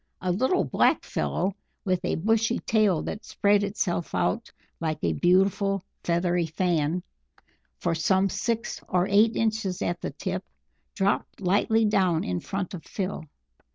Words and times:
A 0.19 0.31
little 0.31 0.63
black 0.63 1.03
fellow, 1.05 1.53
with 1.85 2.03
a 2.03 2.15
bushy 2.15 2.57
tail 2.57 3.03
that 3.03 3.23
spread 3.23 3.61
itself 3.63 4.15
out 4.15 4.49
like 4.79 4.97
a 5.03 5.13
beautiful 5.13 5.83
feathery 6.03 6.47
fan 6.47 7.03
for 7.77 7.93
some 7.93 8.27
six 8.27 8.81
or 8.89 9.05
eight 9.07 9.35
inches 9.35 9.79
at 9.83 10.01
the 10.01 10.09
tip, 10.09 10.43
dropped 10.95 11.39
lightly 11.39 11.85
down 11.85 12.23
in 12.23 12.39
front 12.39 12.73
of 12.73 12.83
Phil. 12.83 13.25